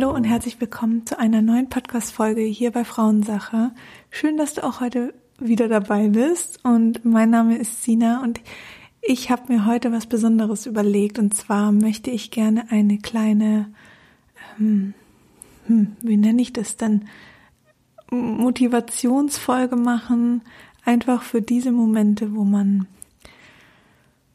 [0.00, 3.72] herzlich willkommen zu einer neuen Podcast-Folge hier bei Frauensache.
[4.10, 6.64] Schön, dass du auch heute wieder dabei bist.
[6.64, 8.40] Und mein Name ist Sina und
[9.02, 11.18] ich habe mir heute was Besonderes überlegt.
[11.18, 13.68] Und zwar möchte ich gerne eine kleine,
[14.58, 14.94] ähm,
[15.66, 17.04] hm, wie nenne ich das denn,
[18.10, 20.40] Motivationsfolge machen,
[20.82, 22.86] einfach für diese Momente, wo man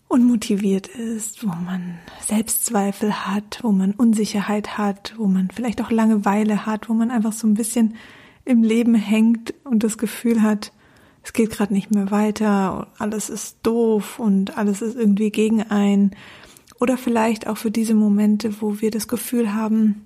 [0.07, 6.65] unmotiviert ist, wo man Selbstzweifel hat, wo man Unsicherheit hat, wo man vielleicht auch Langeweile
[6.65, 7.95] hat, wo man einfach so ein bisschen
[8.45, 10.71] im Leben hängt und das Gefühl hat,
[11.23, 16.11] es geht gerade nicht mehr weiter, alles ist doof und alles ist irgendwie gegen ein.
[16.79, 20.05] Oder vielleicht auch für diese Momente, wo wir das Gefühl haben,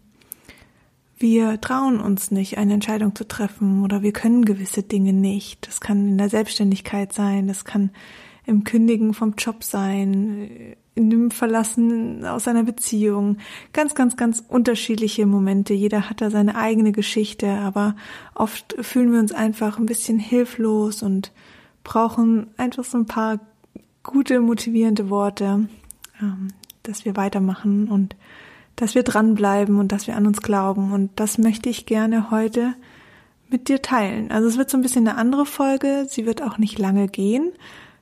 [1.18, 5.68] wir trauen uns nicht, eine Entscheidung zu treffen oder wir können gewisse Dinge nicht.
[5.68, 7.92] Das kann in der Selbstständigkeit sein, das kann
[8.46, 13.38] im Kündigen vom Job sein, in dem Verlassen aus einer Beziehung.
[13.74, 15.74] Ganz, ganz, ganz unterschiedliche Momente.
[15.74, 17.96] Jeder hat da seine eigene Geschichte, aber
[18.36, 21.32] oft fühlen wir uns einfach ein bisschen hilflos und
[21.84, 23.40] brauchen einfach so ein paar
[24.04, 25.70] gute, motivierende Worte,
[26.22, 26.50] ähm,
[26.84, 28.16] dass wir weitermachen und
[28.76, 30.92] dass wir dranbleiben und dass wir an uns glauben.
[30.92, 32.76] Und das möchte ich gerne heute
[33.50, 34.32] mit dir teilen.
[34.32, 36.06] Also es wird so ein bisschen eine andere Folge.
[36.08, 37.52] Sie wird auch nicht lange gehen.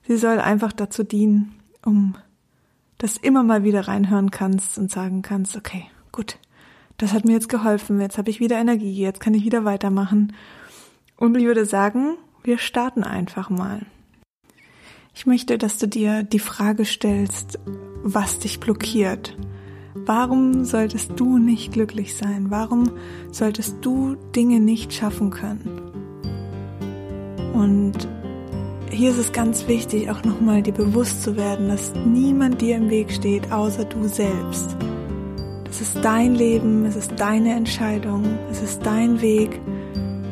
[0.07, 2.15] Sie soll einfach dazu dienen, um
[2.97, 6.39] das immer mal wieder reinhören kannst und sagen kannst, okay, gut,
[6.97, 10.33] das hat mir jetzt geholfen, jetzt habe ich wieder Energie, jetzt kann ich wieder weitermachen.
[11.17, 13.81] Und ich würde sagen, wir starten einfach mal.
[15.13, 17.59] Ich möchte, dass du dir die Frage stellst,
[18.01, 19.35] was dich blockiert.
[19.93, 22.49] Warum solltest du nicht glücklich sein?
[22.49, 22.91] Warum
[23.31, 25.81] solltest du Dinge nicht schaffen können?
[27.53, 28.07] Und
[28.91, 32.89] hier ist es ganz wichtig, auch nochmal dir bewusst zu werden, dass niemand dir im
[32.89, 34.75] Weg steht, außer du selbst.
[35.65, 39.59] Das ist dein Leben, es ist deine Entscheidung, es ist dein Weg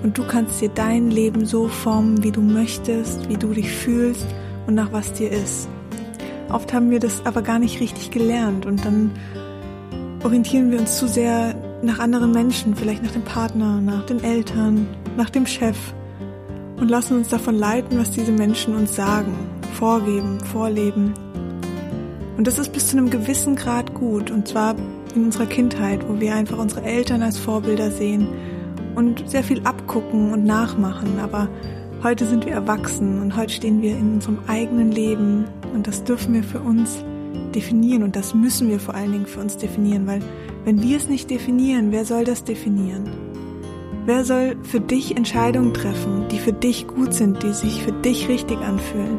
[0.03, 4.25] und du kannst dir dein Leben so formen, wie du möchtest, wie du dich fühlst
[4.67, 5.67] und nach was dir ist.
[6.49, 9.11] Oft haben wir das aber gar nicht richtig gelernt und dann
[10.23, 14.87] orientieren wir uns zu sehr nach anderen Menschen, vielleicht nach dem Partner, nach den Eltern,
[15.17, 15.77] nach dem Chef
[16.77, 19.33] und lassen uns davon leiten, was diese Menschen uns sagen,
[19.73, 21.13] vorgeben, vorleben.
[22.37, 24.75] Und das ist bis zu einem gewissen Grad gut, und zwar
[25.15, 28.27] in unserer Kindheit, wo wir einfach unsere Eltern als Vorbilder sehen
[28.95, 31.19] und sehr viel abgucken und nachmachen.
[31.19, 31.47] Aber
[32.03, 36.33] heute sind wir erwachsen und heute stehen wir in unserem eigenen Leben und das dürfen
[36.33, 37.03] wir für uns
[37.53, 40.21] definieren und das müssen wir vor allen Dingen für uns definieren, weil
[40.65, 43.24] wenn wir es nicht definieren, wer soll das definieren?
[44.07, 48.29] Wer soll für dich Entscheidungen treffen, die für dich gut sind, die sich für dich
[48.29, 49.17] richtig anfühlen?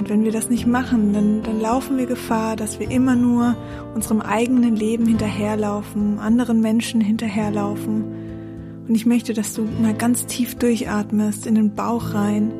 [0.00, 3.54] Und wenn wir das nicht machen, dann, dann laufen wir Gefahr, dass wir immer nur
[3.94, 8.06] unserem eigenen Leben hinterherlaufen, anderen Menschen hinterherlaufen.
[8.88, 12.50] Und ich möchte, dass du mal ganz tief durchatmest, in den Bauch rein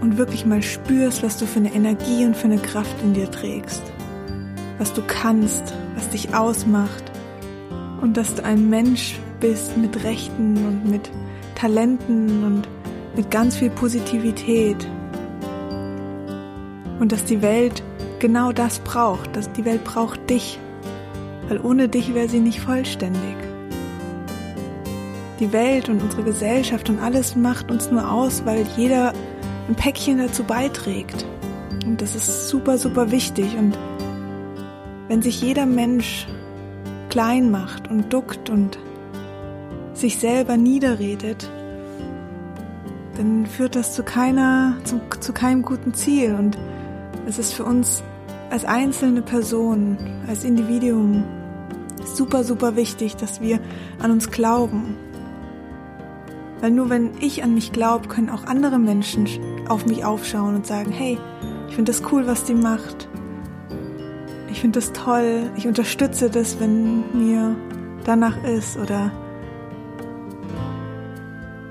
[0.00, 3.30] und wirklich mal spürst, was du für eine Energie und für eine Kraft in dir
[3.30, 3.82] trägst.
[4.78, 7.13] Was du kannst, was dich ausmacht
[8.04, 11.10] und dass du ein Mensch bist mit Rechten und mit
[11.54, 12.68] Talenten und
[13.16, 14.76] mit ganz viel Positivität.
[17.00, 17.82] Und dass die Welt
[18.18, 20.58] genau das braucht, dass die Welt braucht dich,
[21.48, 23.36] weil ohne dich wäre sie nicht vollständig.
[25.40, 29.14] Die Welt und unsere Gesellschaft und alles macht uns nur aus, weil jeder
[29.66, 31.24] ein Päckchen dazu beiträgt.
[31.86, 33.56] Und das ist super, super wichtig.
[33.56, 33.78] Und
[35.08, 36.26] wenn sich jeder Mensch
[37.14, 38.76] klein macht und duckt und
[39.92, 41.48] sich selber niederredet,
[43.16, 46.34] dann führt das zu keiner, zu, zu keinem guten Ziel.
[46.34, 46.58] Und
[47.24, 48.02] es ist für uns
[48.50, 49.96] als einzelne Person,
[50.26, 51.22] als Individuum
[52.04, 53.60] super, super wichtig, dass wir
[54.00, 54.96] an uns glauben.
[56.60, 59.28] Weil nur wenn ich an mich glaube, können auch andere Menschen
[59.68, 61.16] auf mich aufschauen und sagen, hey,
[61.68, 63.08] ich finde das cool, was die macht
[64.54, 67.56] ich finde das toll, ich unterstütze das, wenn mir
[68.04, 69.10] danach ist oder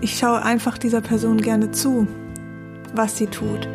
[0.01, 2.07] ich schaue einfach dieser Person gerne zu,
[2.93, 3.69] was sie tut.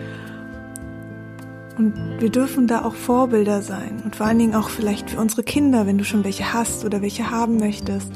[1.78, 5.42] Und wir dürfen da auch Vorbilder sein und vor allen Dingen auch vielleicht für unsere
[5.42, 8.12] Kinder, wenn du schon welche hast oder welche haben möchtest.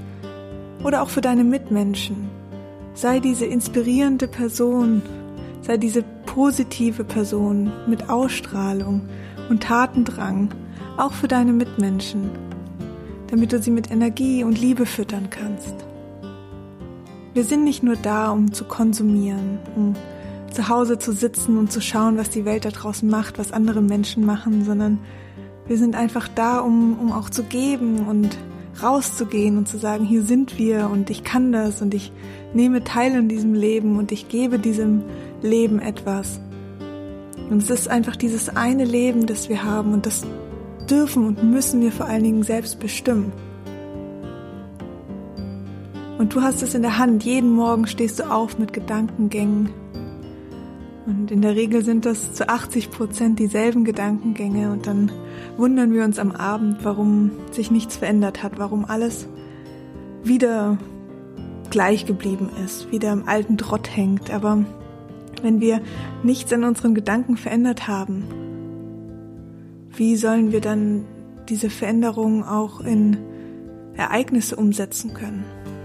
[0.84, 2.28] Oder auch für deine Mitmenschen.
[2.92, 5.00] Sei diese inspirierende Person,
[5.62, 9.08] sei diese positive Person mit Ausstrahlung
[9.48, 10.50] und Tatendrang
[10.96, 12.30] auch für deine Mitmenschen,
[13.28, 15.74] damit du sie mit Energie und Liebe füttern kannst.
[17.34, 19.94] Wir sind nicht nur da, um zu konsumieren, um
[20.52, 23.80] zu Hause zu sitzen und zu schauen, was die Welt da draußen macht, was andere
[23.80, 24.98] Menschen machen, sondern
[25.68, 28.36] Wir sind einfach da, um, um auch zu geben und
[28.82, 32.12] rauszugehen und zu sagen, hier sind wir und ich kann das und ich
[32.52, 35.04] nehme teil in diesem Leben und ich gebe diesem
[35.40, 36.40] Leben etwas.
[37.48, 40.26] Und es ist einfach dieses eine Leben, das wir haben und das
[40.92, 43.32] dürfen und müssen wir vor allen Dingen selbst bestimmen.
[46.18, 47.24] Und du hast es in der Hand.
[47.24, 49.70] Jeden Morgen stehst du auf mit Gedankengängen.
[51.06, 54.70] Und in der Regel sind das zu 80 Prozent dieselben Gedankengänge.
[54.70, 55.10] Und dann
[55.56, 59.26] wundern wir uns am Abend, warum sich nichts verändert hat, warum alles
[60.22, 60.78] wieder
[61.70, 64.30] gleich geblieben ist, wieder im alten Trott hängt.
[64.30, 64.64] Aber
[65.42, 65.80] wenn wir
[66.22, 68.24] nichts an unseren Gedanken verändert haben,
[69.96, 71.04] wie sollen wir dann
[71.48, 73.18] diese Veränderung auch in
[73.94, 75.44] Ereignisse umsetzen können?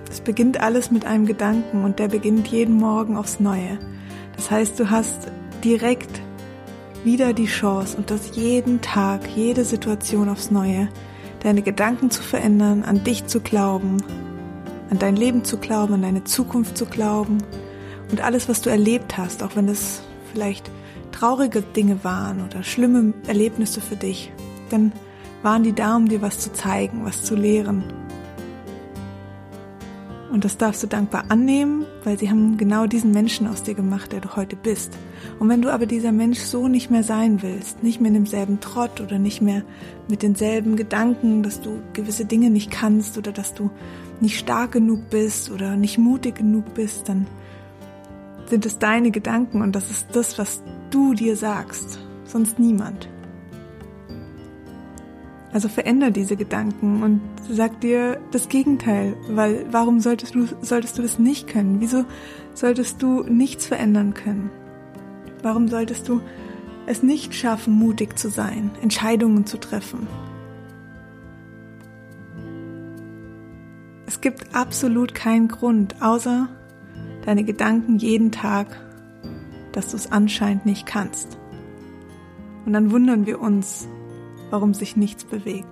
[0.10, 3.78] Es beginnt alles mit einem Gedanken und der beginnt jeden Morgen aufs Neue.
[4.36, 5.32] Das heißt, du hast
[5.64, 6.22] direkt
[7.04, 10.88] wieder die Chance und das jeden Tag, jede Situation aufs Neue,
[11.42, 13.98] deine Gedanken zu verändern, an dich zu glauben,
[14.90, 17.40] an dein Leben zu glauben, an deine Zukunft zu glauben
[18.12, 20.02] und alles, was du erlebt hast, auch wenn es
[20.32, 20.72] vielleicht
[21.18, 24.32] traurige Dinge waren oder schlimme Erlebnisse für dich,
[24.70, 24.92] dann
[25.42, 27.84] waren die da, um dir was zu zeigen, was zu lehren.
[30.32, 34.12] Und das darfst du dankbar annehmen, weil sie haben genau diesen Menschen aus dir gemacht,
[34.12, 34.96] der du heute bist.
[35.40, 38.60] Und wenn du aber dieser Mensch so nicht mehr sein willst, nicht mehr in demselben
[38.60, 39.64] Trott oder nicht mehr
[40.08, 43.72] mit denselben Gedanken, dass du gewisse Dinge nicht kannst oder dass du
[44.20, 47.26] nicht stark genug bist oder nicht mutig genug bist, dann
[48.50, 53.10] sind es deine Gedanken und das ist das, was du dir sagst, sonst niemand.
[55.54, 61.02] Also veränder diese Gedanken und sag dir das Gegenteil, weil warum solltest du, solltest du
[61.02, 61.80] das nicht können?
[61.80, 62.06] Wieso
[62.54, 64.50] solltest du nichts verändern können?
[65.42, 66.22] Warum solltest du
[66.86, 70.08] es nicht schaffen, mutig zu sein, Entscheidungen zu treffen?
[74.06, 76.50] Es gibt absolut keinen Grund, außer
[77.28, 78.68] deine Gedanken jeden Tag,
[79.74, 81.38] dass du es anscheinend nicht kannst.
[82.66, 83.86] Und dann wundern wir uns,
[84.50, 85.68] warum sich nichts bewegt.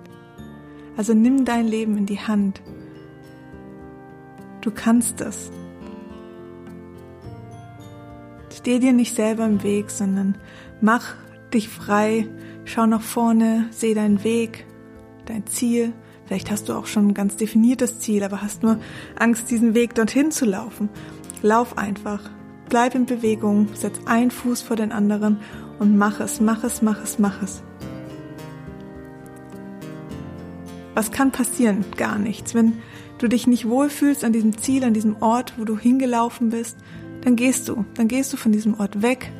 [0.98, 2.60] Also nimm dein Leben in die Hand.
[4.60, 5.50] Du kannst es.
[8.54, 10.36] Steh dir nicht selber im Weg, sondern
[10.82, 11.14] mach
[11.54, 12.28] dich frei,
[12.66, 14.66] schau nach vorne, seh deinen Weg,
[15.24, 15.94] dein Ziel.
[16.26, 18.78] Vielleicht hast du auch schon ein ganz definiertes Ziel, aber hast nur
[19.18, 20.90] Angst, diesen Weg dorthin zu laufen.
[21.42, 22.20] Lauf einfach.
[22.68, 25.38] Bleib in Bewegung, setz einen Fuß vor den anderen
[25.78, 27.62] und mach es, mach es, mach es, mach es.
[30.94, 31.84] Was kann passieren?
[31.96, 32.54] Gar nichts.
[32.54, 32.74] Wenn
[33.18, 36.78] du dich nicht wohlfühlst an diesem Ziel, an diesem Ort, wo du hingelaufen bist,
[37.22, 37.84] dann gehst du.
[37.94, 39.30] Dann gehst du von diesem Ort weg,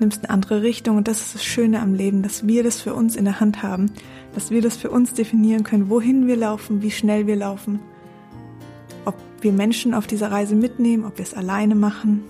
[0.00, 2.94] nimmst eine andere Richtung und das ist das Schöne am Leben, dass wir das für
[2.94, 3.92] uns in der Hand haben,
[4.34, 7.80] dass wir das für uns definieren können, wohin wir laufen, wie schnell wir laufen,
[9.04, 12.22] ob wir Menschen auf dieser Reise mitnehmen, ob wir es alleine machen.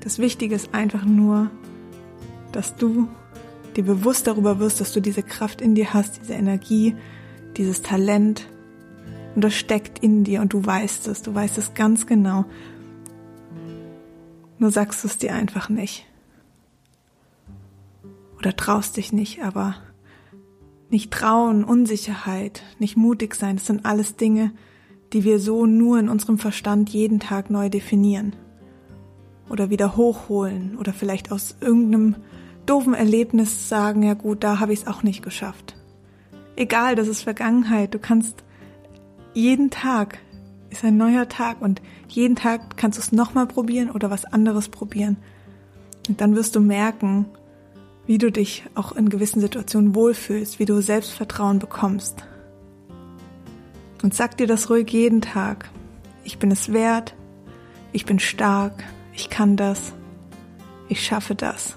[0.00, 1.50] Das Wichtige ist einfach nur,
[2.52, 3.08] dass du
[3.74, 6.94] dir bewusst darüber wirst, dass du diese Kraft in dir hast, diese Energie,
[7.56, 8.46] dieses Talent.
[9.34, 12.44] Und das steckt in dir und du weißt es, du weißt es ganz genau.
[14.58, 16.06] Nur sagst du es dir einfach nicht.
[18.38, 19.74] Oder traust dich nicht, aber
[20.94, 24.52] nicht trauen, Unsicherheit, nicht mutig sein, das sind alles Dinge,
[25.12, 28.36] die wir so nur in unserem Verstand jeden Tag neu definieren.
[29.50, 32.14] Oder wieder hochholen oder vielleicht aus irgendeinem
[32.64, 35.74] doofen Erlebnis sagen, ja gut, da habe ich es auch nicht geschafft.
[36.54, 37.92] Egal, das ist Vergangenheit.
[37.92, 38.44] Du kannst
[39.34, 40.20] jeden Tag
[40.70, 44.68] ist ein neuer Tag und jeden Tag kannst du es nochmal probieren oder was anderes
[44.68, 45.16] probieren.
[46.08, 47.26] Und dann wirst du merken,
[48.06, 52.24] wie du dich auch in gewissen Situationen wohlfühlst, wie du Selbstvertrauen bekommst.
[54.02, 55.70] Und sag dir das ruhig jeden Tag.
[56.24, 57.14] Ich bin es wert,
[57.92, 58.84] ich bin stark,
[59.14, 59.92] ich kann das,
[60.88, 61.76] ich schaffe das.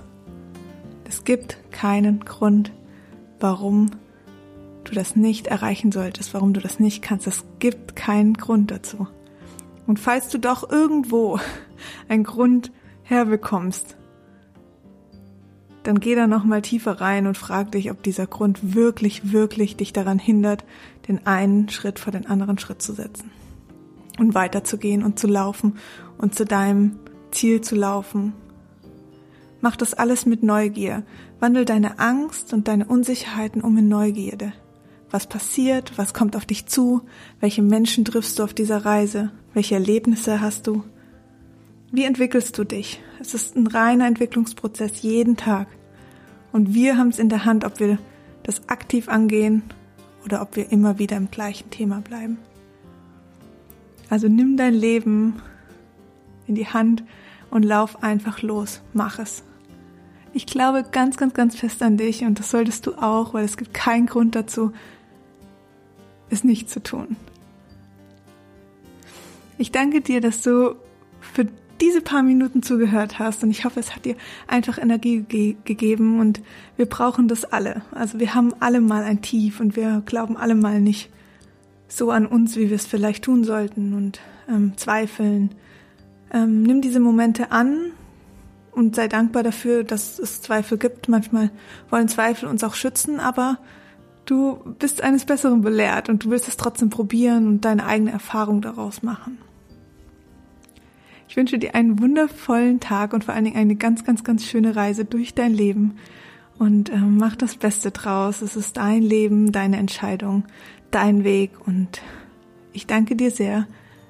[1.06, 2.72] Es gibt keinen Grund,
[3.40, 3.92] warum
[4.84, 7.28] du das nicht erreichen solltest, warum du das nicht kannst.
[7.28, 9.08] Es gibt keinen Grund dazu.
[9.86, 11.40] Und falls du doch irgendwo
[12.10, 12.72] einen Grund
[13.04, 13.96] herbekommst,
[15.88, 19.94] dann geh da nochmal tiefer rein und frag dich, ob dieser Grund wirklich, wirklich dich
[19.94, 20.65] daran hindert,
[21.08, 23.32] den einen Schritt vor den anderen Schritt zu setzen
[24.20, 25.77] und weiterzugehen und zu laufen
[26.17, 27.00] und zu deinem
[27.32, 28.34] Ziel zu laufen
[29.62, 31.03] Mach das alles mit Neugier.
[31.39, 34.53] Wandel deine Angst und deine Unsicherheiten um in Neugierde.
[35.10, 35.94] Was passiert?
[35.98, 37.01] Was kommt auf dich zu?
[37.39, 39.32] Welche Menschen triffst du auf dieser Reise?
[39.53, 40.84] Welche Erlebnisse hast du?
[41.91, 43.01] Wie entwickelst du dich?
[43.20, 45.67] Es ist ein reiner Entwicklungsprozess jeden Tag.
[46.51, 47.98] Und wir haben es in der Hand, ob wir
[48.44, 49.63] das aktiv angehen
[50.25, 52.38] oder ob wir immer wieder im gleichen Thema bleiben.
[54.10, 55.42] Also nimm dein Leben
[56.48, 57.04] in die Hand
[57.50, 58.82] und lauf einfach los.
[58.94, 59.44] Mach es.
[60.34, 63.58] Ich glaube ganz, ganz, ganz fest an dich und das solltest du auch, weil es
[63.58, 64.72] gibt keinen Grund dazu,
[66.30, 67.16] es nicht zu tun.
[69.58, 70.75] Ich danke dir, dass du
[71.20, 71.48] für
[71.82, 74.16] diese paar Minuten zugehört hast und ich hoffe, es hat dir
[74.48, 76.42] einfach Energie ge gegeben und
[76.76, 77.82] wir brauchen das alle.
[77.92, 81.10] Also wir haben alle mal ein Tief und wir glauben alle mal nicht
[81.88, 84.20] so an uns, wie wir es vielleicht tun sollten und
[84.50, 85.52] ähm, zweifeln.
[86.34, 87.92] Ähm, nimm diese Momente an
[88.72, 91.10] und sei dankbar dafür, dass es Zweifel gibt.
[91.10, 91.52] Manchmal
[91.90, 93.58] wollen Zweifel uns auch schützen, aber
[94.26, 98.62] du bist eines Besseren belehrt und du willst es trotzdem probieren und deine eigene Erfahrung
[98.62, 99.38] daraus machen.
[101.28, 104.76] Ich wünsche dir einen wundervollen Tag und vor allen Dingen eine ganz, ganz, ganz schöne
[104.76, 105.98] Reise durch dein Leben
[106.58, 108.42] und äh, mach das Beste draus.
[108.42, 110.46] Es ist dein Leben, deine Entscheidung,
[110.92, 112.02] dein Weg und
[112.74, 113.68] ich danke dir sehr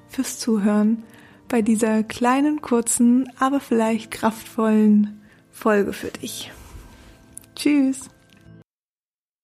[0.10, 1.04] fürs Zuhören
[1.48, 5.22] bei dieser kleinen, kurzen, aber vielleicht kraftvollen
[5.52, 6.52] Folge für dich.
[7.56, 8.10] Tschüss.